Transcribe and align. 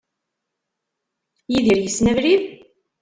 Yidir 1.51 1.77
yessen 1.81 2.07
abrid? 2.11 2.43